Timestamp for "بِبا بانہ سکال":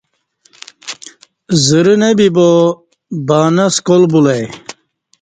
2.17-4.03